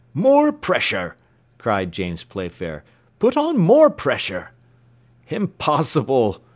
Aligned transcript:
"More 0.15 0.51
pressure!" 0.51 1.15
cried 1.59 1.91
James 1.91 2.23
Playfair; 2.23 2.83
"put 3.19 3.37
on 3.37 3.59
more 3.59 3.91
pressure!" 3.91 4.49
"Impossible!" 5.27 6.41